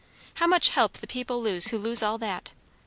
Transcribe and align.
How 0.33 0.47
much 0.47 0.69
help 0.69 0.93
the 0.93 1.05
people 1.05 1.43
lose 1.43 1.67
who 1.67 1.77
lose 1.77 2.01
all 2.01 2.17
that! 2.17 2.53